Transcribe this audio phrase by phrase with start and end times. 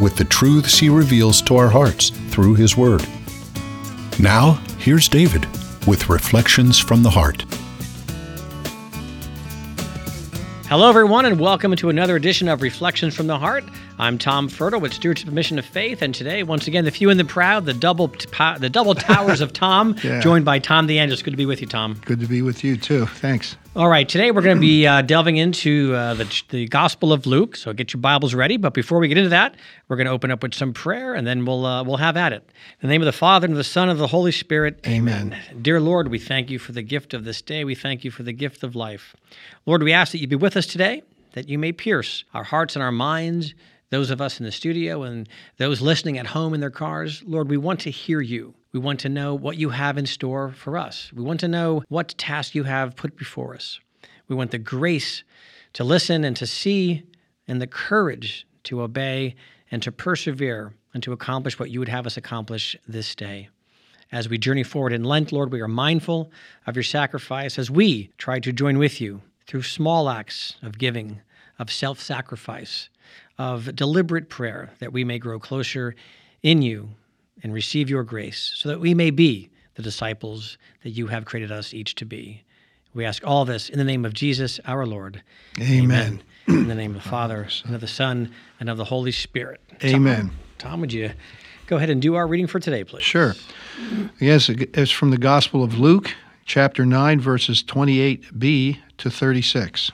[0.00, 3.06] with the truths he reveals to our hearts through his word.
[4.18, 5.46] Now, here's David
[5.86, 7.44] with Reflections from the Heart.
[10.68, 13.64] Hello, everyone, and welcome to another edition of Reflections from the Heart.
[13.96, 17.20] I'm Tom Fertile with Stewardship Mission of Faith, and today, once again, the few and
[17.20, 20.20] the proud, the double the double towers of Tom, yeah.
[20.20, 21.22] joined by Tom DeAngelis.
[21.22, 22.00] Good to be with you, Tom.
[22.04, 23.06] Good to be with you too.
[23.06, 23.56] Thanks.
[23.76, 27.24] All right, today we're going to be uh, delving into uh, the, the Gospel of
[27.26, 27.54] Luke.
[27.54, 28.56] So get your Bibles ready.
[28.56, 29.54] But before we get into that,
[29.88, 32.32] we're going to open up with some prayer, and then we'll uh, we'll have at
[32.32, 32.42] it.
[32.80, 34.80] In the name of the Father and of the Son and of the Holy Spirit.
[34.88, 35.34] Amen.
[35.34, 35.62] Amen.
[35.62, 37.62] Dear Lord, we thank you for the gift of this day.
[37.62, 39.14] We thank you for the gift of life.
[39.66, 42.74] Lord, we ask that you be with us today, that you may pierce our hearts
[42.74, 43.54] and our minds.
[43.90, 47.48] Those of us in the studio and those listening at home in their cars, Lord,
[47.48, 48.54] we want to hear you.
[48.72, 51.12] We want to know what you have in store for us.
[51.14, 53.78] We want to know what task you have put before us.
[54.28, 55.22] We want the grace
[55.74, 57.04] to listen and to see
[57.46, 59.34] and the courage to obey
[59.70, 63.48] and to persevere and to accomplish what you would have us accomplish this day.
[64.12, 66.30] As we journey forward in Lent, Lord, we are mindful
[66.66, 71.20] of your sacrifice as we try to join with you through small acts of giving,
[71.58, 72.88] of self sacrifice,
[73.38, 75.94] of deliberate prayer, that we may grow closer
[76.42, 76.90] in you
[77.42, 81.50] and receive your grace so that we may be the disciples that you have created
[81.50, 82.42] us each to be.
[82.94, 85.22] We ask all this in the name of Jesus, our Lord.
[85.60, 86.22] Amen.
[86.48, 86.62] Amen.
[86.62, 89.60] in the name of the Father, and of the Son, and of the Holy Spirit.
[89.82, 90.28] Amen.
[90.58, 91.10] Tom, Tom, would you
[91.66, 93.02] go ahead and do our reading for today, please?
[93.02, 93.34] Sure.
[94.20, 99.90] Yes, it's from the Gospel of Luke, chapter 9, verses 28b to 36.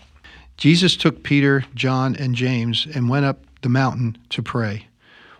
[0.61, 4.89] Jesus took Peter, John, and James and went up the mountain to pray.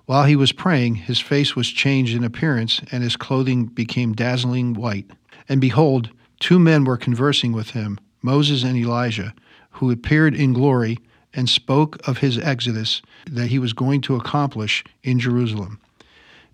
[0.07, 4.73] While he was praying, his face was changed in appearance, and his clothing became dazzling
[4.73, 5.11] white.
[5.47, 6.09] And behold,
[6.39, 9.35] two men were conversing with him, Moses and Elijah,
[9.73, 10.99] who appeared in glory
[11.35, 15.79] and spoke of his exodus that he was going to accomplish in Jerusalem.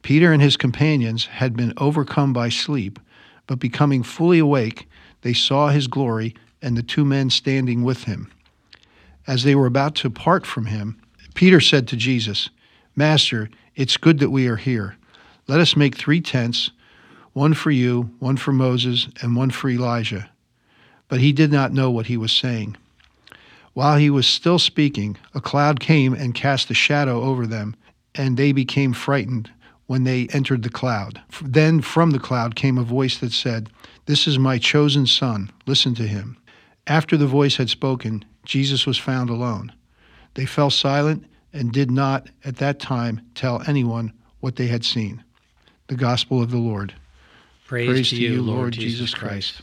[0.02, 2.98] Peter and his companions had been overcome by sleep,
[3.46, 4.88] but becoming fully awake,
[5.22, 8.28] they saw his glory and the two men standing with him.
[9.26, 11.00] As they were about to part from him,
[11.34, 12.48] Peter said to Jesus,
[12.94, 14.96] Master, it's good that we are here.
[15.48, 16.70] Let us make three tents
[17.32, 20.30] one for you, one for Moses, and one for Elijah.
[21.08, 22.78] But he did not know what he was saying.
[23.74, 27.76] While he was still speaking, a cloud came and cast a shadow over them,
[28.14, 29.50] and they became frightened
[29.86, 31.20] when they entered the cloud.
[31.42, 33.68] Then from the cloud came a voice that said,
[34.06, 36.38] This is my chosen Son, listen to him.
[36.86, 39.72] After the voice had spoken, Jesus was found alone.
[40.34, 45.22] They fell silent and did not at that time tell anyone what they had seen.
[45.88, 46.94] The Gospel of the Lord.
[47.66, 49.56] Praise, Praise to, you, Lord Jesus Christ.
[49.56, 49.62] Christ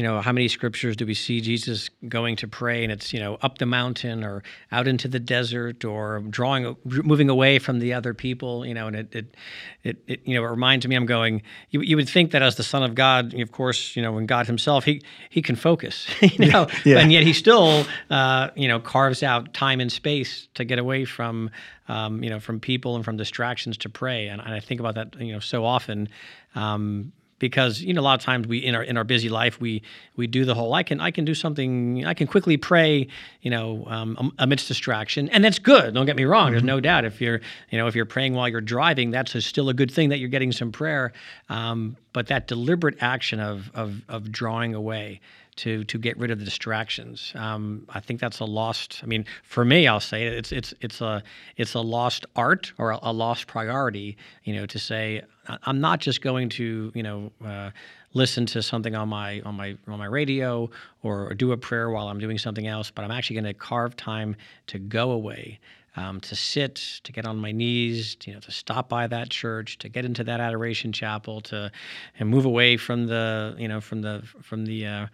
[0.00, 3.20] you know how many scriptures do we see jesus going to pray and it's you
[3.20, 7.92] know up the mountain or out into the desert or drawing moving away from the
[7.92, 9.36] other people you know and it it,
[9.84, 12.56] it, it you know it reminds me i'm going you, you would think that as
[12.56, 16.06] the son of god of course you know when god himself he he can focus
[16.22, 16.98] you know yeah.
[16.98, 21.04] and yet he still uh, you know carves out time and space to get away
[21.04, 21.50] from
[21.88, 24.94] um, you know from people and from distractions to pray and, and i think about
[24.94, 26.08] that you know so often
[26.54, 29.60] um, because you know a lot of times we in our in our busy life
[29.60, 29.82] we
[30.14, 33.08] we do the whole I can I can do something I can quickly pray
[33.42, 35.28] you know um, amidst distraction.
[35.30, 36.52] And that's good don't get me wrong mm-hmm.
[36.52, 37.04] there's no doubt.
[37.04, 37.40] If you're
[37.70, 40.18] you know if you're praying while you're driving that's a, still a good thing that
[40.18, 41.12] you're getting some prayer.
[41.48, 45.20] Um, but that deliberate action of of of drawing away
[45.60, 47.32] to to get rid of the distractions.
[47.34, 49.00] Um, I think that's a lost.
[49.02, 51.22] I mean, for me, I'll say it, it's it's it's a
[51.56, 54.16] it's a lost art or a, a lost priority.
[54.44, 57.32] You know, to say I'm not just going to you know.
[57.44, 57.70] Uh,
[58.12, 60.68] listen to something on my on my on my radio
[61.04, 63.54] or, or, do a prayer while I'm doing something else, but I'm actually going to
[63.54, 64.34] carve time
[64.66, 65.60] to go away,
[65.94, 66.74] um, to sit,
[67.04, 70.04] to get on my knees, to, you know, to stop by that church, to get
[70.04, 71.70] into that adoration chapel, to
[72.18, 75.06] and move away from the you know from the from the uh,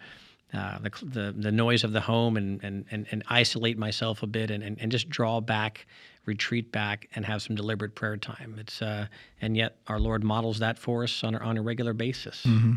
[0.53, 4.27] uh, the, the, the noise of the home and, and, and, and isolate myself a
[4.27, 5.85] bit and, and, and just draw back,
[6.25, 8.55] retreat back, and have some deliberate prayer time.
[8.57, 9.07] It's uh,
[9.41, 12.43] and yet our Lord models that for us on a, on a regular basis.
[12.45, 12.73] Mm-hmm.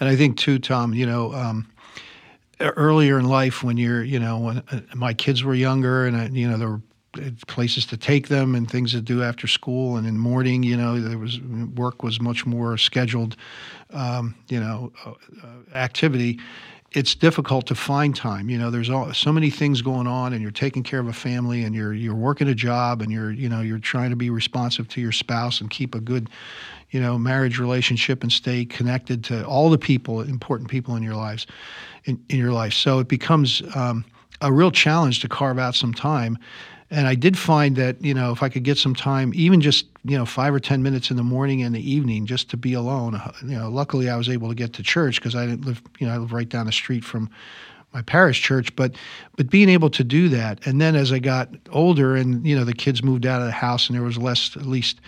[0.00, 1.32] And I think too, Tom, you know.
[1.32, 1.68] Um,
[2.60, 6.28] earlier in life, when you're, you know, when uh, my kids were younger, and I,
[6.28, 6.82] you know, there were
[7.46, 10.98] places to take them and things to do after school and in morning you know
[10.98, 11.40] there was
[11.74, 13.36] work was much more scheduled
[13.90, 16.40] um, you know uh, uh, activity
[16.94, 18.48] it's difficult to find time.
[18.48, 21.12] You know, there's all, so many things going on, and you're taking care of a
[21.12, 24.30] family, and you're you're working a job, and you're you know you're trying to be
[24.30, 26.28] responsive to your spouse and keep a good,
[26.90, 31.16] you know, marriage relationship and stay connected to all the people, important people in your
[31.16, 31.46] lives,
[32.04, 32.72] in, in your life.
[32.72, 34.04] So it becomes um,
[34.40, 36.38] a real challenge to carve out some time.
[36.92, 39.86] And I did find that you know if I could get some time, even just
[40.04, 42.74] you know five or ten minutes in the morning and the evening, just to be
[42.74, 43.14] alone.
[43.14, 45.82] Uh, you know, luckily I was able to get to church because I didn't live.
[45.98, 47.30] You know, I live right down the street from
[47.92, 48.74] my parish church.
[48.76, 48.94] But
[49.36, 52.64] but being able to do that, and then as I got older, and you know
[52.64, 55.00] the kids moved out of the house, and there was less, at least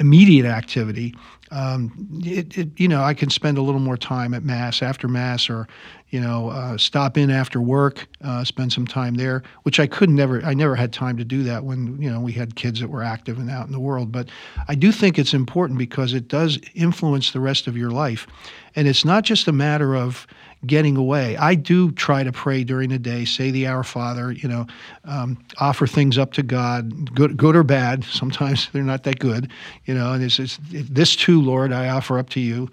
[0.00, 1.14] immediate activity.
[1.50, 5.08] Um, it, it, you know, I can spend a little more time at mass after
[5.08, 5.66] mass, or
[6.10, 10.08] you know, uh, stop in after work, uh, spend some time there, which I could
[10.08, 12.88] never, I never had time to do that when, you know, we had kids that
[12.88, 14.10] were active and out in the world.
[14.10, 14.30] But
[14.68, 18.26] I do think it's important because it does influence the rest of your life.
[18.74, 20.26] And it's not just a matter of
[20.66, 21.36] getting away.
[21.36, 24.66] I do try to pray during the day, say the Our Father, you know,
[25.04, 28.04] um, offer things up to God, good, good or bad.
[28.10, 29.50] Sometimes they're not that good,
[29.84, 32.70] you know, and it's, it's this too, Lord, I offer up to you.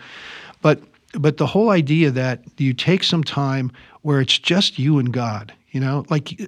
[0.62, 0.82] But
[1.20, 3.72] but the whole idea that you take some time
[4.02, 6.40] where it's just you and God, you know, like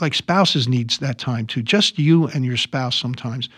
[0.00, 3.48] like spouses needs that time too, just you and your spouse sometimes.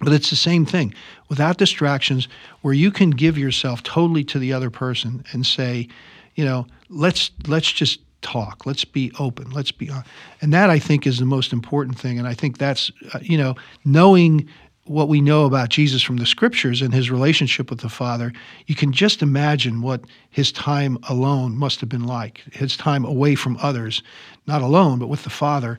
[0.00, 0.92] But it's the same thing
[1.28, 2.28] without distractions,
[2.62, 5.88] where you can give yourself totally to the other person and say,
[6.34, 8.66] you know, let's let's just talk.
[8.66, 9.50] Let's be open.
[9.50, 10.02] Let's be, on.
[10.40, 12.18] and that I think is the most important thing.
[12.18, 13.54] And I think that's, uh, you know,
[13.84, 14.48] knowing
[14.86, 18.32] what we know about Jesus from the scriptures and his relationship with the Father,
[18.66, 22.42] you can just imagine what his time alone must have been like.
[22.52, 24.02] His time away from others,
[24.46, 25.78] not alone, but with the Father.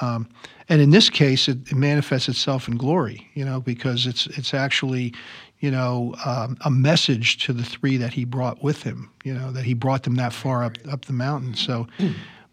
[0.00, 0.28] Um,
[0.68, 4.54] and in this case, it, it, manifests itself in glory, you know, because it's it's
[4.54, 5.12] actually,
[5.60, 9.50] you know, um, a message to the three that he brought with him, you know,
[9.52, 11.54] that he brought them that far up up the mountain.
[11.54, 11.86] So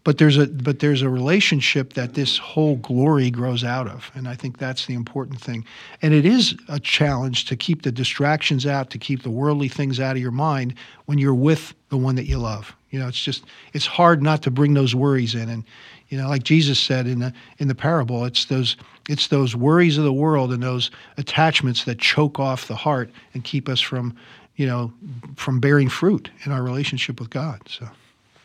[0.04, 4.26] but there's a but there's a relationship that this whole glory grows out of and
[4.26, 5.64] i think that's the important thing.
[6.00, 10.00] And it is a challenge to keep the distractions out to keep the worldly things
[10.00, 10.74] out of your mind
[11.06, 12.74] when you're with the one that you love.
[12.90, 15.48] You know it's just it's hard not to bring those worries in.
[15.48, 15.64] And
[16.12, 18.76] you know like jesus said in the in the parable it's those
[19.08, 23.42] it's those worries of the world and those attachments that choke off the heart and
[23.44, 24.14] keep us from
[24.56, 24.92] you know
[25.36, 27.88] from bearing fruit in our relationship with god so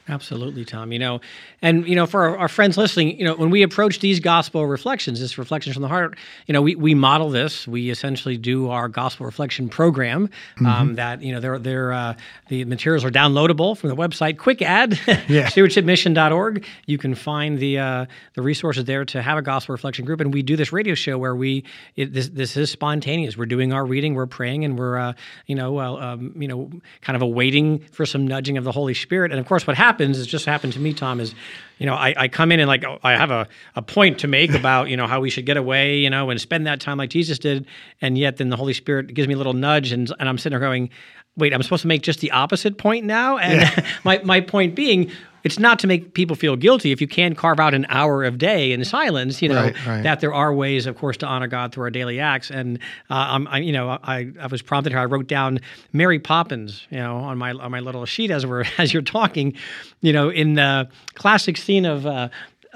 [0.10, 0.94] Absolutely, Tom.
[0.94, 1.22] You know,
[1.62, 4.66] and you know, for our, our, friends listening, you know, when we approach these gospel
[4.66, 7.68] reflections, this reflections from the heart, you know, we, we model this.
[7.68, 10.30] We essentially do our gospel reflection program.
[10.60, 10.96] Um, mm-hmm.
[10.96, 12.14] That you know, they're, they're uh,
[12.48, 14.38] the materials are downloadable from the website.
[14.38, 15.48] Quick ad, yeah.
[15.50, 16.66] stewardshipmission.org.
[16.86, 18.06] You can find the uh,
[18.36, 20.22] the resources there to have a gospel reflection group.
[20.22, 21.66] And we do this radio show where we
[21.98, 23.36] it, this this is spontaneous.
[23.36, 25.14] We're doing our reading, we're praying, and we're uh,
[25.48, 26.72] you know um, you know
[27.02, 29.32] kind of awaiting for some nudging of the Holy Spirit.
[29.32, 31.34] And of course, what happens happens, it's just happened to me, Tom, is,
[31.80, 34.54] you know, I, I come in and like I have a, a point to make
[34.54, 37.10] about, you know, how we should get away, you know, and spend that time like
[37.10, 37.66] Jesus did.
[38.00, 40.52] And yet then the Holy Spirit gives me a little nudge and, and I'm sitting
[40.52, 40.92] there going,
[41.36, 43.38] wait, I'm supposed to make just the opposite point now?
[43.38, 43.88] And yeah.
[44.04, 45.12] my, my point being,
[45.48, 48.38] it's not to make people feel guilty if you can carve out an hour of
[48.38, 50.04] day in silence you know right, right.
[50.04, 52.78] that there are ways of course to honor god through our daily acts and
[53.10, 55.62] uh, I, you know I, I was prompted here i wrote down
[55.94, 59.54] mary poppins you know on my on my little sheet as we're as you're talking
[60.02, 62.28] you know in the classic scene of uh,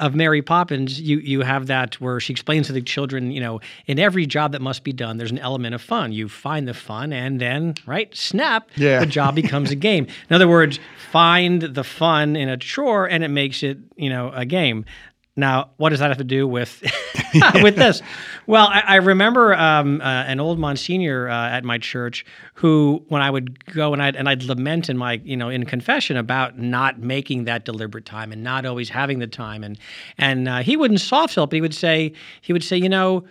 [0.01, 3.61] of Mary Poppins, you you have that where she explains to the children, you know,
[3.85, 6.11] in every job that must be done, there's an element of fun.
[6.11, 8.99] You find the fun, and then right, snap, yeah.
[8.99, 10.07] the job becomes a game.
[10.29, 10.79] In other words,
[11.11, 14.85] find the fun in a chore, and it makes it, you know, a game.
[15.35, 16.83] Now, what does that have to do with
[17.61, 18.01] with this?
[18.47, 23.21] Well, I, I remember um, uh, an old Monsignor uh, at my church who, when
[23.21, 26.59] I would go and I'd and I'd lament in my you know in confession about
[26.59, 29.77] not making that deliberate time and not always having the time, and
[30.17, 33.23] and uh, he wouldn't soft sell, but he would say he would say, you know,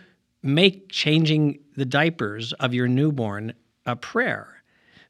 [0.43, 3.53] make changing the diapers of your newborn
[3.87, 4.63] a prayer,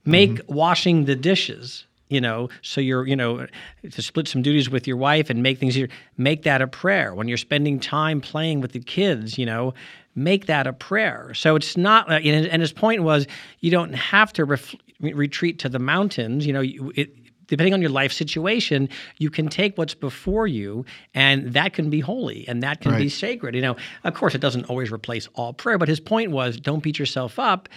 [0.05, 0.55] make mm-hmm.
[0.55, 3.47] washing the dishes you know so you're you know
[3.91, 5.89] to split some duties with your wife and make things easier
[6.19, 9.73] make that a prayer when you're spending time playing with the kids you know
[10.15, 13.27] make that a prayer so it's not uh, and his point was
[13.61, 16.63] you don't have to ref, retreat to the mountains you know
[16.95, 17.15] it,
[17.51, 18.89] depending on your life situation,
[19.19, 23.01] you can take what's before you, and that can be holy and that can right.
[23.01, 23.57] be sacred.
[23.57, 26.81] You know, of course, it doesn't always replace all prayer, but his point was don't
[26.83, 27.69] beat yourself up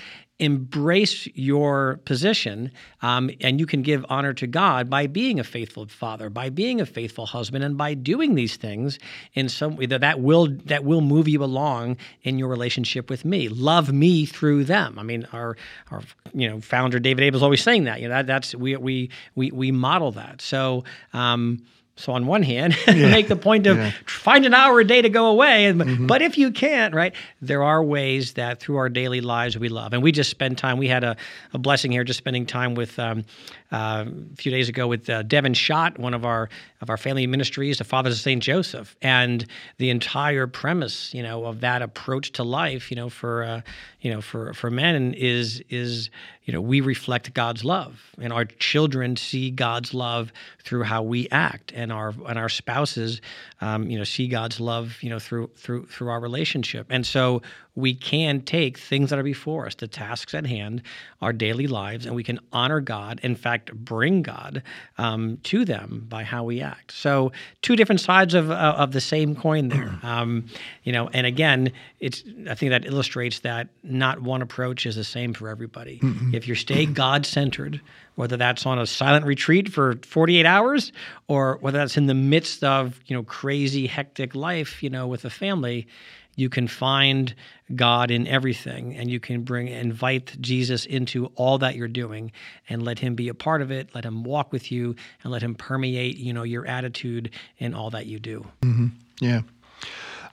[0.44, 2.70] embrace your position
[3.02, 6.82] um, and you can give honor to God by being a faithful father, by being
[6.82, 9.00] a faithful husband, and by doing these things
[9.34, 13.24] in some way that, that will that will move you along in your relationship with
[13.24, 13.48] me.
[13.48, 15.00] Love me through them.
[15.00, 15.56] I mean, our
[15.92, 16.02] our
[16.34, 18.02] you know founder David Abel is always saying that.
[18.02, 20.42] You know that, that's we we we we model that.
[20.42, 20.84] So.
[21.14, 21.64] Um,
[21.96, 23.12] so on one hand, yeah.
[23.12, 23.92] make the point of yeah.
[24.06, 25.66] find an hour a day to go away.
[25.72, 26.08] Mm-hmm.
[26.08, 29.94] But if you can't, right, there are ways that through our daily lives we love.
[29.94, 30.78] And we just spend time.
[30.78, 31.16] We had a,
[31.54, 33.26] a blessing here, just spending time with um,
[33.74, 36.48] uh, a few days ago with uh, Devin Schott, one of our
[36.80, 39.46] of our family ministries, the Fathers of Saint Joseph, and
[39.78, 43.62] the entire premise, you know, of that approach to life, you know, for uh,
[44.02, 46.12] you know for for men is is
[46.44, 50.32] you know we reflect God's love, and our children see God's love
[50.64, 53.22] through how we act, and our and our spouses,
[53.60, 57.42] um, you know, see God's love, you know, through through through our relationship, and so
[57.76, 60.84] we can take things that are before us, the tasks at hand,
[61.22, 63.20] our daily lives, and we can honor God.
[63.24, 64.64] In fact, bring God
[64.98, 66.92] um, to them by how we act.
[66.92, 70.00] So, two different sides of uh, of the same coin there.
[70.14, 70.46] Um,
[70.84, 75.04] you know, and again, it's I think that illustrates that not one approach is the
[75.04, 76.00] same for everybody.
[76.00, 76.36] Mm-hmm.
[76.36, 77.80] If you stay God centered,
[78.16, 80.92] whether that's on a silent retreat for 48 hours
[81.28, 85.26] or whether that's in the midst of you know crazy hectic life, you know, with
[85.26, 85.88] a family
[86.36, 87.34] you can find
[87.76, 92.32] God in everything and you can bring invite Jesus into all that you're doing
[92.70, 95.42] and let him be a part of it, let him walk with you and let
[95.42, 98.46] him permeate, you know, your attitude in all that you do.
[98.62, 98.88] Mm-hmm.
[99.22, 99.42] Yeah.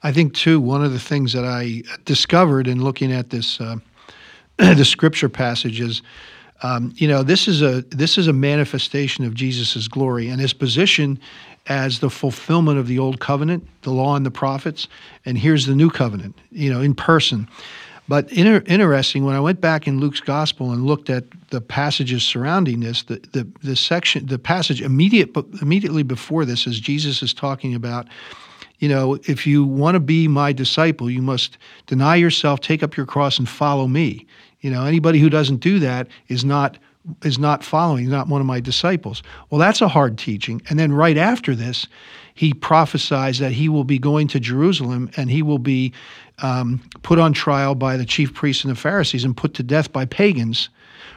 [0.02, 3.76] I think too one of the things that I discovered in looking at this uh,
[4.56, 6.02] the scripture passage is
[6.62, 10.52] um, you know this is a this is a manifestation of Jesus' glory and his
[10.52, 11.18] position
[11.66, 14.88] as the fulfillment of the old covenant, the law and the prophets,
[15.24, 17.48] and here's the new covenant, you know, in person.
[18.08, 22.24] But inter- interesting, when I went back in Luke's gospel and looked at the passages
[22.24, 25.30] surrounding this, the, the, the section, the passage immediate,
[25.62, 28.08] immediately before this, as Jesus is talking about,
[28.80, 32.96] you know, if you want to be my disciple, you must deny yourself, take up
[32.96, 34.26] your cross, and follow me.
[34.60, 36.78] You know, anybody who doesn't do that is not
[37.22, 39.22] is not following, he's not one of my disciples.
[39.48, 40.60] Well, that's a hard teaching.
[40.68, 41.86] And then right after this,
[42.34, 45.92] he prophesies that he will be going to Jerusalem and he will be
[46.42, 49.92] um, put on trial by the chief priests and the Pharisees and put to death
[49.92, 50.68] by pagans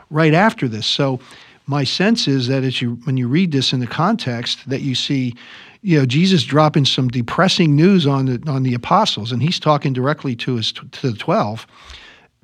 [0.09, 0.85] right after this.
[0.85, 1.19] So
[1.65, 4.95] my sense is that as you when you read this in the context that you
[4.95, 5.33] see
[5.81, 9.93] you know Jesus dropping some depressing news on the on the apostles and he's talking
[9.93, 11.65] directly to his to the 12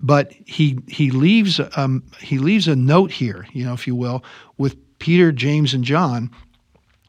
[0.02, 4.24] but he he leaves um, he leaves a note here, you know, if you will,
[4.58, 6.30] with Peter, James, and John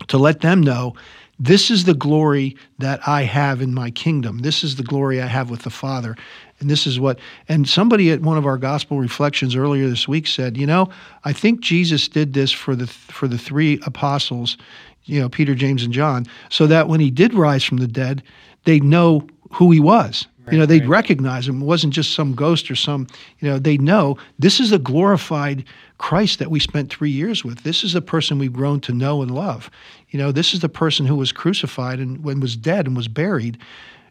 [0.09, 0.95] to let them know
[1.43, 4.41] this is the glory that I have in my kingdom.
[4.41, 6.15] This is the glory I have with the Father.
[6.61, 7.19] And this is what,
[7.49, 10.91] and somebody at one of our gospel reflections earlier this week said, you know,
[11.25, 14.59] I think Jesus did this for the for the three apostles,
[15.05, 18.23] you know, Peter, James, and John, so that when he did rise from the dead,
[18.65, 20.27] they'd know who he was.
[20.51, 20.89] Right, you know, they'd right.
[20.89, 21.63] recognize him.
[21.63, 23.07] It wasn't just some ghost or some,
[23.39, 25.65] you know, they know this is a glorified
[25.99, 27.63] Christ that we spent three years with.
[27.63, 29.71] This is the person we've grown to know and love.
[30.11, 33.09] You know, this is the person who was crucified and when was dead and was
[33.09, 33.59] buried,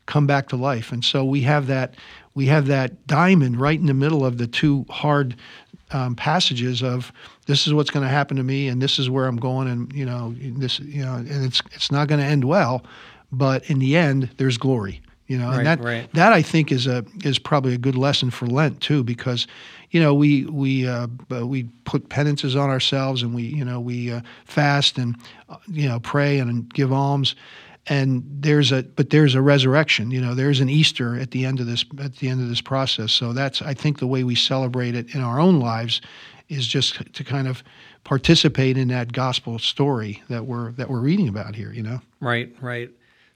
[0.05, 0.91] come back to life.
[0.91, 1.95] And so we have that
[2.35, 5.35] we have that diamond right in the middle of the two hard
[5.91, 7.11] um, passages of
[7.47, 9.91] this is what's going to happen to me and this is where I'm going and
[9.91, 12.83] you know this you know and it's it's not going to end well,
[13.31, 16.13] but in the end there's glory you know, right, and that right.
[16.13, 19.45] that I think is a is probably a good lesson for Lent too, because
[19.91, 24.11] you know we we uh, we put penances on ourselves and we you know we
[24.11, 25.15] uh, fast and
[25.47, 27.35] uh, you know pray and give alms,
[27.85, 30.09] and there's a but there's a resurrection.
[30.09, 32.61] You know, there's an Easter at the end of this at the end of this
[32.61, 33.11] process.
[33.11, 36.01] So that's I think the way we celebrate it in our own lives
[36.49, 37.63] is just to kind of
[38.03, 41.71] participate in that gospel story that we're that we're reading about here.
[41.71, 42.89] You know, right, right.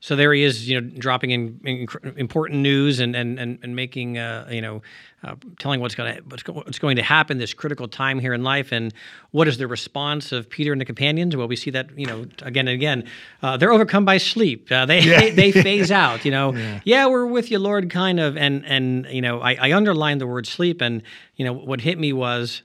[0.04, 3.74] So there he is, you know, dropping in, in important news and and and, and
[3.74, 4.82] making, uh, you know,
[5.24, 8.44] uh, telling what's going to what's, what's, going to happen this critical time here in
[8.44, 8.74] life.
[8.74, 8.94] And
[9.32, 11.38] what is the response of Peter and the companions?
[11.38, 13.06] Well, we see that you know again and again.
[13.42, 14.70] Uh, they're overcome by sleep.
[14.70, 15.22] Uh, they, yeah.
[15.22, 16.26] they, they phase out.
[16.26, 16.82] You know, yeah.
[16.84, 17.06] yeah.
[17.06, 18.36] we're with you, Lord, kind of.
[18.36, 20.82] And and you know, I, I underlined the word sleep.
[20.82, 21.02] And
[21.38, 22.62] you know, what hit me was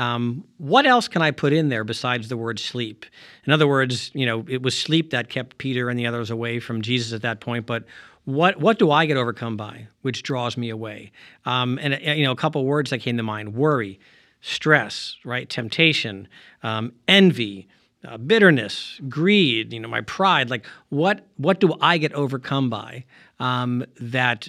[0.00, 3.04] um, what else can I put in there besides the word sleep?
[3.44, 6.58] In other words, you know, it was sleep that kept Peter and the others away
[6.58, 7.84] from Jesus at that point, but
[8.24, 11.12] what what do I get overcome by, which draws me away?
[11.44, 14.00] Um, and uh, you know, a couple words that came to mind: worry,
[14.40, 16.28] stress, right, temptation,
[16.62, 17.68] um, envy,
[18.02, 19.70] uh, bitterness, greed.
[19.72, 20.48] You know, my pride.
[20.48, 23.04] Like, what what do I get overcome by
[23.38, 24.48] um, that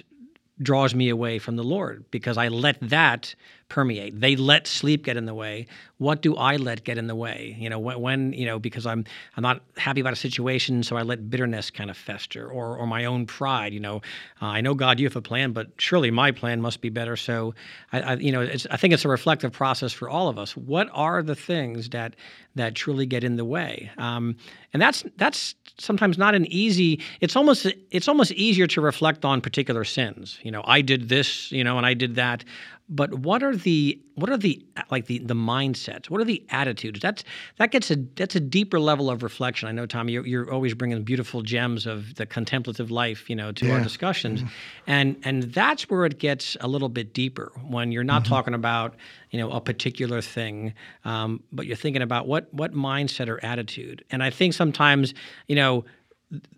[0.62, 3.34] draws me away from the Lord because I let that
[3.68, 4.20] permeate.
[4.20, 5.66] They let sleep get in the way.
[5.98, 7.56] What do I let get in the way?
[7.58, 9.04] You know, when, when, you know because I'm
[9.36, 12.86] I'm not happy about a situation, so I let bitterness kind of fester, or or
[12.86, 13.72] my own pride.
[13.72, 13.96] You know,
[14.40, 17.16] uh, I know God, you have a plan, but surely my plan must be better.
[17.16, 17.54] So,
[17.92, 20.56] I, I you know, I think it's a reflective process for all of us.
[20.56, 22.16] What are the things that
[22.54, 23.90] that truly get in the way?
[23.96, 24.36] Um,
[24.72, 27.00] and that's that's sometimes not an easy.
[27.20, 30.38] It's almost it's almost easier to reflect on particular sins.
[30.42, 32.44] You know, I did this, you know, and I did that
[32.92, 37.00] but what are the what are the like the the mindsets what are the attitudes
[37.00, 37.24] that's
[37.56, 40.74] that gets a that's a deeper level of reflection i know tommy you're, you're always
[40.74, 43.74] bringing beautiful gems of the contemplative life you know to yeah.
[43.74, 44.50] our discussions mm-hmm.
[44.86, 48.34] and and that's where it gets a little bit deeper when you're not mm-hmm.
[48.34, 48.94] talking about
[49.30, 54.04] you know a particular thing um, but you're thinking about what what mindset or attitude
[54.10, 55.14] and i think sometimes
[55.48, 55.84] you know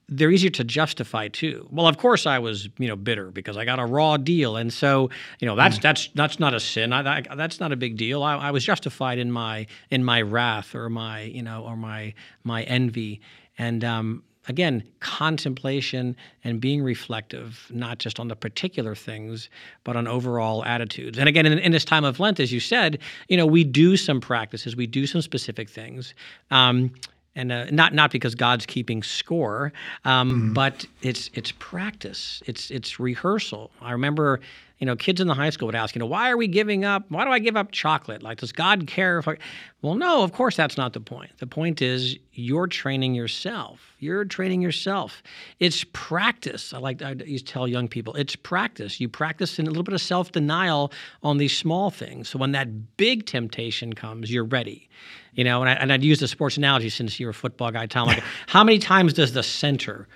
[0.08, 1.66] they're easier to justify too.
[1.70, 4.72] Well, of course I was, you know, bitter because I got a raw deal, and
[4.72, 5.82] so you know that's mm.
[5.82, 6.92] that's that's not a sin.
[6.92, 8.22] I, I, that's not a big deal.
[8.22, 12.14] I, I, was justified in my in my wrath or my you know or my
[12.44, 13.20] my envy,
[13.58, 19.48] and um, again contemplation and being reflective, not just on the particular things,
[19.82, 21.18] but on overall attitudes.
[21.18, 23.96] And again, in, in this time of Lent, as you said, you know, we do
[23.96, 26.14] some practices, we do some specific things.
[26.50, 26.92] Um,
[27.36, 29.72] and uh, not not because God's keeping score,
[30.04, 33.70] um, mm but it's it's practice, it's it's rehearsal.
[33.82, 34.40] I remember,
[34.78, 36.84] you know, kids in the high school would ask, you know, why are we giving
[36.84, 37.04] up?
[37.08, 38.22] Why do I give up chocolate?
[38.22, 39.36] Like, does God care if I?
[39.82, 41.30] Well, no, of course that's not the point.
[41.38, 43.94] The point is you're training yourself.
[44.00, 45.22] You're training yourself.
[45.60, 46.74] It's practice.
[46.74, 49.00] I like I used to tell young people, it's practice.
[49.00, 52.28] You practice in a little bit of self denial on these small things.
[52.28, 54.88] So when that big temptation comes, you're ready.
[55.34, 57.86] You know, and, I, and I'd use the sports analogy since you're a football guy,
[57.86, 58.08] Tom.
[58.08, 60.08] Like, how many times does the center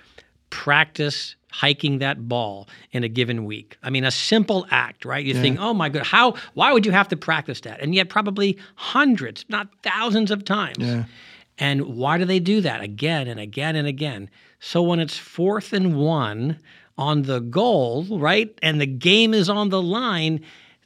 [0.49, 3.77] practice hiking that ball in a given week?
[3.83, 5.25] I mean, a simple act, right?
[5.25, 5.41] You yeah.
[5.41, 6.35] think, oh my God, how?
[6.53, 7.81] Why would you have to practice that?
[7.81, 10.77] And yet, probably hundreds, not thousands of times.
[10.79, 11.05] Yeah.
[11.57, 14.29] And why do they do that again and again and again?
[14.59, 16.59] So when it's fourth and one
[16.97, 20.41] on the goal, right, and the game is on the line,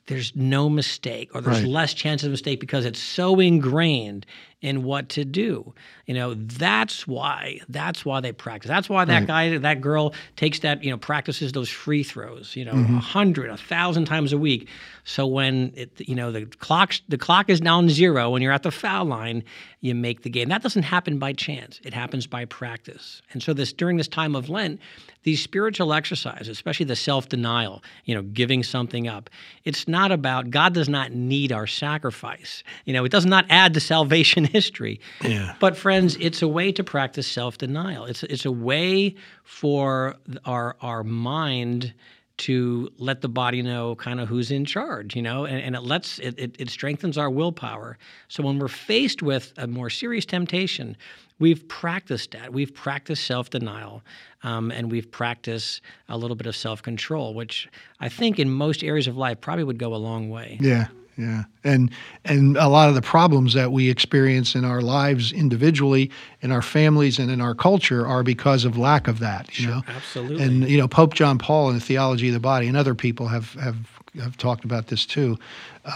[0.08, 1.68] there's no mistake or there's right.
[1.68, 4.26] less chance of mistake because it's so ingrained
[4.64, 5.74] in what to do.
[6.06, 8.70] You know, that's why that's why they practice.
[8.70, 9.28] That's why that right.
[9.28, 12.98] guy, that girl takes that, you know, practices those free throws, you know, mm-hmm.
[12.98, 14.70] a hundred, a thousand times a week.
[15.04, 18.64] So when it, you know, the clock the clock is down zero when you're at
[18.64, 19.44] the foul line,
[19.82, 20.48] you make the game.
[20.48, 21.82] That doesn't happen by chance.
[21.84, 23.22] It happens by practice.
[23.32, 24.80] And so this during this time of Lent,
[25.24, 29.30] these spiritual exercises, especially the self-denial, you know, giving something up,
[29.66, 32.64] it's not about God does not need our sacrifice.
[32.86, 35.02] You know, it does not add to salvation history.
[35.22, 35.56] Yeah.
[35.60, 38.06] But friends, it's a way to practice self-denial.
[38.06, 41.94] It's it's a way for our our mind
[42.36, 45.82] to let the body know kind of who's in charge, you know, and, and it
[45.82, 47.98] lets it, it, it strengthens our willpower.
[48.28, 50.98] So when we're faced with a more serious temptation,
[51.40, 52.52] we've practiced that.
[52.52, 54.02] We've practiced self denial
[54.42, 57.68] um, and we've practiced a little bit of self control, which
[58.00, 60.58] I think in most areas of life probably would go a long way.
[60.60, 60.88] Yeah,
[61.18, 61.44] yeah.
[61.64, 61.92] And
[62.26, 66.10] and a lot of the problems that we experience in our lives individually
[66.42, 69.76] in our families and in our culture are because of lack of that you sure,
[69.76, 69.82] know?
[69.88, 70.44] Absolutely.
[70.44, 73.28] And you know pope john paul in the theology of the body and other people
[73.28, 73.78] have have
[74.20, 75.38] have talked about this too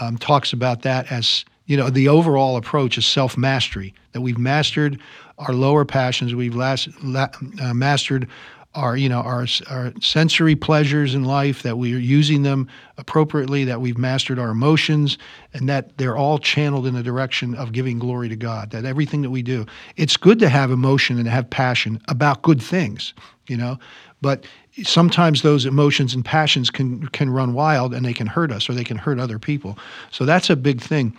[0.00, 4.38] um, talks about that as you know the overall approach is self mastery that we've
[4.38, 5.00] mastered
[5.38, 7.28] our lower passions we've last, la,
[7.60, 8.28] uh, mastered
[8.74, 13.64] our you know our our sensory pleasures in life that we are using them appropriately
[13.64, 15.16] that we've mastered our emotions
[15.54, 19.22] and that they're all channeled in the direction of giving glory to God that everything
[19.22, 19.64] that we do
[19.96, 23.14] it's good to have emotion and to have passion about good things
[23.48, 23.78] you know?
[24.20, 24.46] But
[24.84, 28.74] sometimes those emotions and passions can can run wild and they can hurt us or
[28.74, 29.78] they can hurt other people.
[30.10, 31.16] So that's a big thing.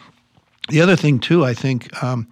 [0.69, 2.27] The other thing too i think um,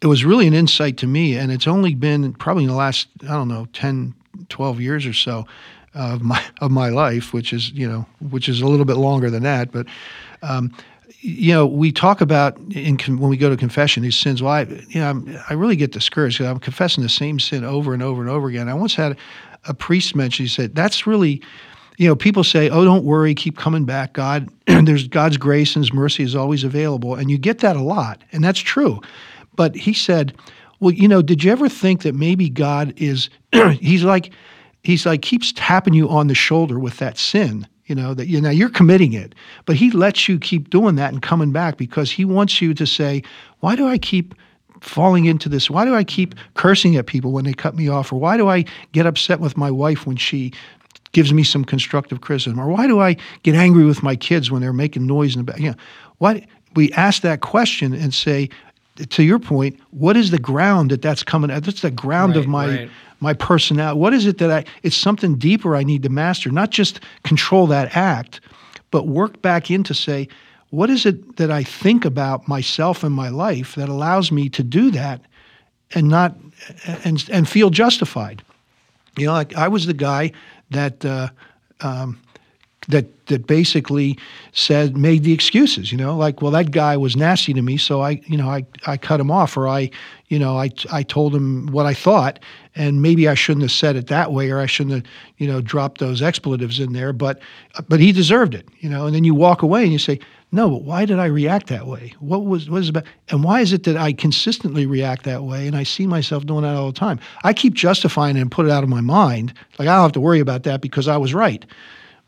[0.00, 3.08] it was really an insight to me and it's only been probably in the last
[3.24, 4.14] i don't know 10
[4.48, 5.46] 12 years or so
[5.94, 9.30] of my of my life, which is you know which is a little bit longer
[9.30, 9.86] than that, but.
[10.42, 10.72] Um,
[11.24, 14.42] you know, we talk about in when we go to confession these sins.
[14.42, 17.62] Well, I, you know, I'm, i really get discouraged because I'm confessing the same sin
[17.62, 18.68] over and over and over again.
[18.68, 19.16] I once had
[19.68, 20.44] a priest mention.
[20.44, 21.40] He said, "That's really,
[21.96, 24.14] you know, people say, oh, don't worry, keep coming back.
[24.14, 27.82] God, there's God's grace and His mercy is always available, and you get that a
[27.82, 29.00] lot, and that's true."
[29.54, 30.34] But he said,
[30.82, 33.30] well, you know, did you ever think that maybe God is,
[33.80, 34.32] he's like,
[34.82, 38.40] he's like, keeps tapping you on the shoulder with that sin, you know, that you
[38.40, 39.32] know, you're committing it,
[39.64, 42.84] but he lets you keep doing that and coming back because he wants you to
[42.84, 43.22] say,
[43.60, 44.34] why do I keep
[44.80, 45.70] falling into this?
[45.70, 48.12] Why do I keep cursing at people when they cut me off?
[48.12, 50.52] Or why do I get upset with my wife when she
[51.12, 52.58] gives me some constructive criticism?
[52.58, 55.52] Or why do I get angry with my kids when they're making noise in the
[55.52, 55.60] back?
[55.60, 55.76] You know,
[56.18, 58.48] why we ask that question and say,
[58.96, 61.64] to your point, what is the ground that that's coming at?
[61.64, 62.90] That's the ground right, of my right.
[63.20, 63.98] my personality.
[63.98, 64.64] What is it that I?
[64.82, 66.50] It's something deeper I need to master.
[66.50, 68.40] Not just control that act,
[68.90, 70.28] but work back in to say,
[70.70, 74.62] what is it that I think about myself and my life that allows me to
[74.62, 75.20] do that,
[75.92, 76.36] and not
[77.04, 78.42] and and feel justified.
[79.16, 80.32] You know, like I was the guy
[80.70, 81.04] that.
[81.04, 81.28] Uh,
[81.80, 82.20] um,
[82.88, 84.18] that that basically
[84.52, 88.00] said made the excuses you know like well that guy was nasty to me so
[88.00, 89.88] i you know i i cut him off or i
[90.28, 92.40] you know i i told him what i thought
[92.74, 95.60] and maybe i shouldn't have said it that way or i shouldn't have you know
[95.60, 97.38] dropped those expletives in there but
[97.88, 100.18] but he deserved it you know and then you walk away and you say
[100.50, 102.12] no but why did i react that way?
[102.18, 105.66] What was what is about and why is it that i consistently react that way
[105.66, 107.20] and i see myself doing that all the time?
[107.44, 110.12] I keep justifying it and put it out of my mind like i don't have
[110.12, 111.64] to worry about that because i was right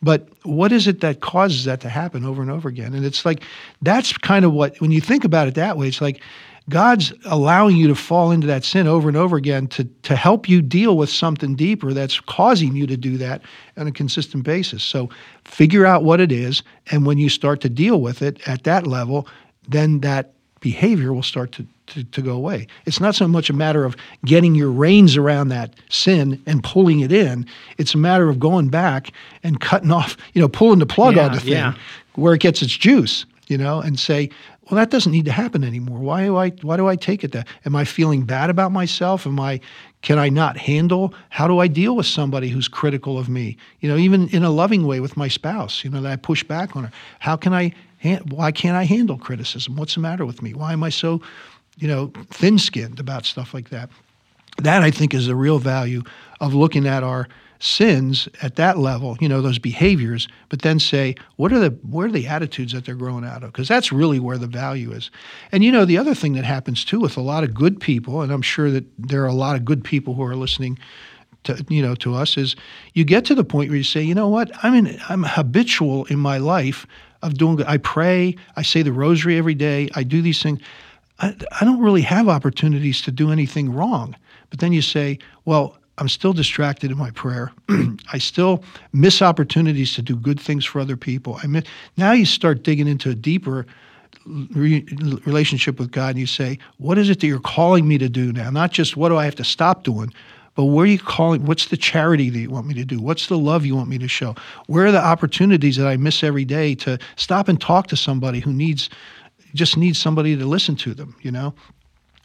[0.05, 2.93] but what is it that causes that to happen over and over again?
[2.95, 3.43] And it's like,
[3.81, 6.21] that's kind of what, when you think about it that way, it's like
[6.69, 10.47] God's allowing you to fall into that sin over and over again to, to help
[10.47, 13.41] you deal with something deeper that's causing you to do that
[13.79, 14.85] on a consistent basis.
[14.85, 15.09] So
[15.45, 16.63] figure out what it is.
[16.91, 19.27] And when you start to deal with it at that level,
[19.69, 22.67] then that behavior will start to, to, to, go away.
[22.87, 27.01] It's not so much a matter of getting your reins around that sin and pulling
[27.01, 27.47] it in.
[27.79, 31.27] It's a matter of going back and cutting off, you know, pulling the plug yeah,
[31.27, 31.75] on the thing yeah.
[32.15, 34.31] where it gets its juice, you know, and say,
[34.71, 35.99] well, that doesn't need to happen anymore.
[35.99, 37.47] Why do I why do I take it that?
[37.67, 39.27] Am I feeling bad about myself?
[39.27, 39.61] Am I
[40.01, 41.13] can I not handle?
[41.29, 43.59] How do I deal with somebody who's critical of me?
[43.81, 46.43] You know, even in a loving way with my spouse, you know, that I push
[46.43, 46.93] back on her.
[47.21, 47.75] How can I
[48.29, 49.77] why can't I handle criticism?
[49.77, 50.53] What's the matter with me?
[50.53, 51.23] Why am I so,
[51.79, 53.91] you know, thin-skinned about stuff like that?
[54.59, 56.03] That I think is the real value
[56.41, 57.29] of looking at our
[57.65, 62.07] sins at that level, you know, those behaviors, but then say, what are the what
[62.07, 63.53] are the attitudes that they're growing out of?
[63.53, 65.11] Because that's really where the value is.
[65.51, 68.21] And you know, the other thing that happens too with a lot of good people,
[68.23, 70.79] and I'm sure that there are a lot of good people who are listening
[71.45, 72.55] to you know to us, is
[72.93, 76.05] you get to the point where you say, you know what, I'm in, I'm habitual
[76.07, 76.87] in my life
[77.23, 77.63] of doing.
[77.63, 80.61] I pray, I say the rosary every day, I do these things.
[81.21, 84.17] I, I don't really have opportunities to do anything wrong.
[84.51, 87.53] But then you say, well, I'm still distracted in my prayer.
[88.13, 91.39] I still miss opportunities to do good things for other people.
[91.43, 91.65] I miss,
[91.97, 93.65] now you start digging into a deeper
[94.27, 94.87] re-
[95.25, 98.33] relationship with God and you say, what is it that you're calling me to do
[98.33, 98.51] now?
[98.51, 100.13] Not just what do I have to stop doing,
[100.57, 101.45] but where are you calling?
[101.47, 103.01] What's the charity that you want me to do?
[103.01, 104.35] What's the love you want me to show?
[104.67, 108.41] Where are the opportunities that I miss every day to stop and talk to somebody
[108.41, 108.91] who needs
[109.55, 111.17] just needs somebody to listen to them?
[111.23, 111.55] You know,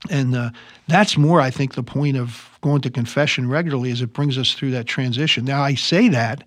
[0.10, 0.50] and uh,
[0.88, 4.54] that's more, I think, the point of going to confession regularly is it brings us
[4.54, 5.46] through that transition.
[5.46, 6.44] Now, I say that,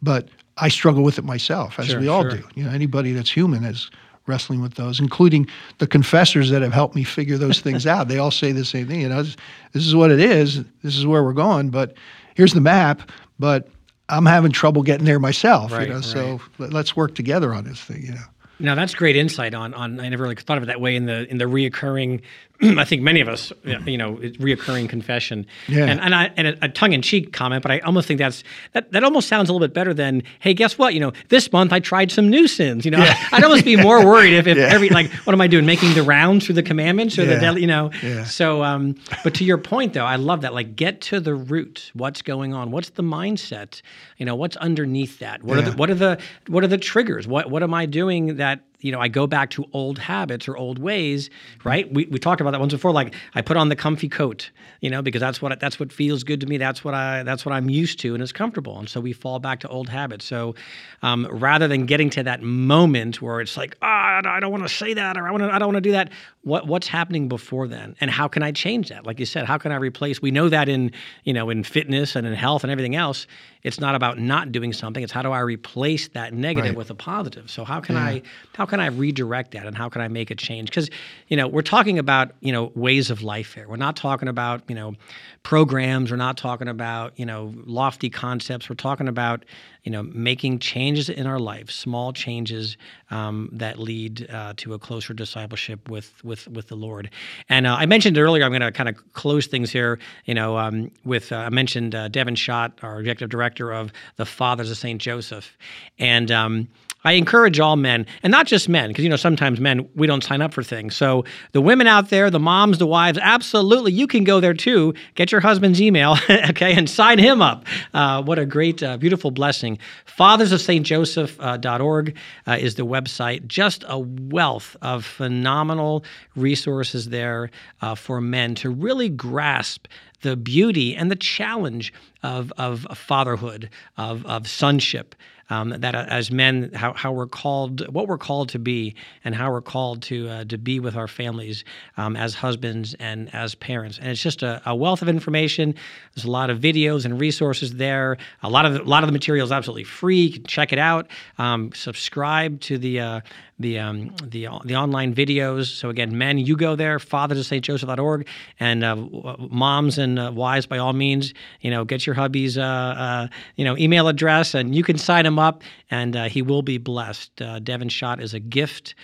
[0.00, 2.38] but I struggle with it myself, as Sure, we all sure.
[2.38, 2.44] do.
[2.54, 3.90] You know, anybody that's human is
[4.26, 8.08] wrestling with those, including the confessors that have helped me figure those things out.
[8.08, 9.00] They all say the same thing.
[9.00, 9.36] You know, this,
[9.72, 10.62] this is what it is.
[10.82, 11.70] This is where we're going.
[11.70, 11.94] But
[12.34, 13.10] here's the map.
[13.38, 13.68] But
[14.08, 15.72] I'm having trouble getting there myself.
[15.72, 16.40] Right, you know, so right.
[16.58, 18.02] let- let's work together on this thing.
[18.04, 18.24] You know.
[18.62, 20.00] Now that's great insight on on.
[20.00, 22.22] I never really thought of it that way in the in the reoccurring.
[22.78, 23.52] I think many of us,
[23.86, 25.46] you know, it's reoccurring confession.
[25.68, 25.86] Yeah.
[25.86, 28.44] And and, I, and a, a tongue in cheek comment, but I almost think that's
[28.72, 30.94] that that almost sounds a little bit better than hey, guess what?
[30.94, 32.84] You know, this month I tried some new sins.
[32.84, 34.64] You know, I'd almost be more worried if, if Yeah.
[34.64, 35.66] every like what am I doing?
[35.66, 37.40] Making the rounds through the commandments or the Yeah.
[37.40, 37.90] daily, you know.
[38.02, 38.24] Yeah.
[38.24, 38.94] So, um,
[39.24, 40.54] but to your point though, I love that.
[40.54, 41.90] Like, get to the root.
[41.94, 42.70] What's going on?
[42.70, 43.82] What's the mindset?
[44.18, 45.42] You know, what's underneath that?
[45.42, 47.26] What are the what are the what are the triggers?
[47.26, 50.56] What what am I doing that you know I go back to old habits or
[50.56, 51.30] old ways?
[51.64, 51.92] Right?
[51.92, 52.92] We we talked about that once before.
[52.92, 56.24] Like I put on the comfy coat, you know, because that's what that's what feels
[56.24, 56.58] good to me.
[56.58, 58.78] That's what I that's what I'm used to and is comfortable.
[58.78, 60.24] And so we fall back to old habits.
[60.24, 60.54] So
[61.02, 64.68] um, rather than getting to that moment where it's like ah I don't want to
[64.68, 66.10] say that or I want to I don't want to do that.
[66.42, 67.96] What what's happening before then?
[68.00, 69.06] And how can I change that?
[69.06, 70.20] Like you said, how can I replace?
[70.20, 70.92] We know that in
[71.24, 73.26] you know in fitness and in health and everything else,
[73.62, 75.02] it's not about not doing something.
[75.04, 76.76] It's how do I replace that negative Right.
[76.76, 77.50] with a positive?
[77.50, 78.22] So how can I
[78.54, 80.68] how can I redirect that and how can I make a change?
[80.70, 80.90] Because
[81.28, 83.68] you know we're talking about you know ways of life here.
[83.68, 84.94] We're not talking about you know
[85.42, 86.10] programs.
[86.10, 88.68] We're not talking about you know lofty concepts.
[88.68, 89.44] We're talking about
[89.84, 92.76] you know making changes in our life, small changes
[93.10, 97.10] um, that lead uh, to a closer discipleship with with with the Lord.
[97.48, 99.98] And uh, I mentioned earlier, I'm going to kind of close things here.
[100.24, 104.26] You know, um, with uh, I mentioned uh, Devin Schott, our executive director of the
[104.26, 105.56] Fathers of Saint Joseph,
[105.98, 106.68] and um,
[107.04, 110.22] I encourage all men, and not just men, because you know sometimes men we don't
[110.22, 110.94] sign up for things.
[110.94, 114.94] So the women out there, the moms, the wives, absolutely, you can go there too.
[115.14, 117.66] Get your husband's email, okay, and sign him up.
[117.92, 119.78] Uh, what a great, uh, beautiful blessing.
[120.04, 123.46] Fathers of Saint Joseph.org uh, uh, is the website.
[123.46, 126.04] Just a wealth of phenomenal
[126.36, 129.86] resources there uh, for men to really grasp
[130.22, 135.14] the beauty and the challenge of, of fatherhood, of, of sonship,
[135.52, 139.34] um, that uh, as men, how, how we're called, what we're called to be, and
[139.34, 141.64] how we're called to uh, to be with our families
[141.98, 143.98] um, as husbands and as parents.
[143.98, 145.74] And it's just a, a, wealth of information.
[146.14, 148.16] There's a lot of videos and resources there.
[148.42, 150.22] A lot of the, a lot of the material is absolutely free.
[150.22, 151.08] You can check it out.
[151.36, 153.20] Um, subscribe to the uh,
[153.58, 155.66] the um, the the online videos.
[155.66, 157.64] So again, men, you go there, fathers of St.
[157.64, 158.26] Joseph.org,
[158.60, 162.62] and uh, moms and uh, wives, by all means, you know, get your hubby's uh,
[162.62, 166.62] uh, you know email address, and you can sign him up, and uh, he will
[166.62, 167.40] be blessed.
[167.40, 168.94] Uh, Devin Schott is a gift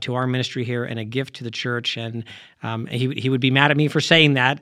[0.00, 2.24] to our ministry here and a gift to the church, and
[2.62, 4.60] um, he he would be mad at me for saying that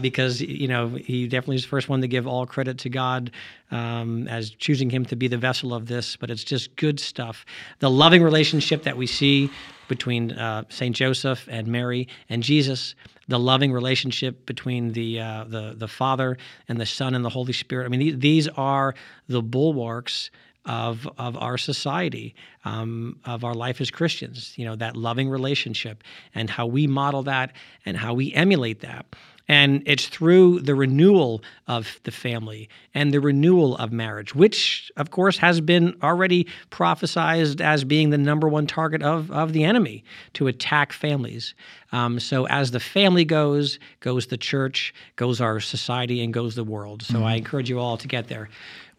[0.00, 3.32] because you know he definitely is the first one to give all credit to God
[3.72, 7.44] um, as choosing him to be the vessel of this, but it's just good stuff.
[7.80, 9.50] The loving relationship that we see
[9.92, 12.94] between uh, Saint Joseph and Mary and Jesus,
[13.28, 17.52] the loving relationship between the uh, the the Father and the Son and the Holy
[17.52, 17.84] Spirit.
[17.84, 18.94] I mean, these are
[19.28, 20.30] the bulwarks
[20.64, 24.54] of of our society, um, of our life as Christians.
[24.56, 26.02] You know, that loving relationship
[26.34, 27.52] and how we model that
[27.84, 29.04] and how we emulate that.
[29.48, 35.10] And it's through the renewal of the family and the renewal of marriage, which, of
[35.10, 40.04] course, has been already prophesized as being the number one target of, of the enemy
[40.34, 41.54] to attack families.
[41.90, 46.64] Um, so, as the family goes, goes the church, goes our society, and goes the
[46.64, 47.02] world.
[47.02, 47.24] So, mm-hmm.
[47.24, 48.48] I encourage you all to get there.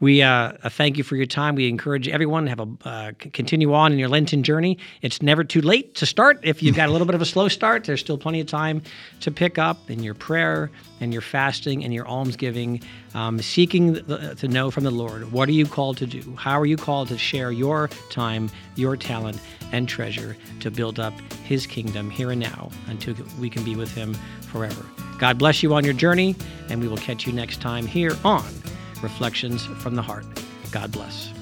[0.03, 1.55] We uh, thank you for your time.
[1.55, 4.77] We encourage everyone to have a uh, continue on in your Lenten journey.
[5.01, 6.41] It's never too late to start.
[6.43, 8.81] If you've got a little bit of a slow start, there's still plenty of time
[9.21, 12.81] to pick up in your prayer and your fasting and your almsgiving,
[13.13, 16.35] um, seeking the, to know from the Lord what are you called to do?
[16.35, 19.39] How are you called to share your time, your talent,
[19.71, 21.13] and treasure to build up
[21.45, 24.15] His kingdom here and now until we can be with Him
[24.51, 24.85] forever.
[25.17, 26.35] God bless you on your journey,
[26.67, 28.62] and we will catch you next time here on
[29.03, 30.25] Reflections from the Heart.
[30.71, 31.33] God bless.